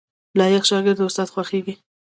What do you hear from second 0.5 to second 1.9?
شاګرد د استاد خوښیږي